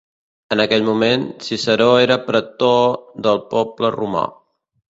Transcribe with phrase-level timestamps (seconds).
[0.53, 2.91] En aquell moment, Ciceró era pretor
[3.29, 4.27] del poble romà.